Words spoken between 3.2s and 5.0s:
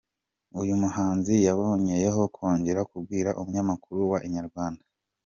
umunyamakuru wa Inyarwanda.